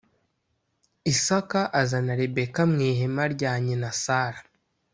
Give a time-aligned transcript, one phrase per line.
[1.11, 4.39] Isaka azana Rebeka mu ihema rya nyina Sara